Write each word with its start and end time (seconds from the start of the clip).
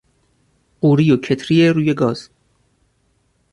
قوری 0.81 1.11
و 1.11 1.17
کتری 1.17 1.69
رو 1.69 1.93
گازی 1.93 2.29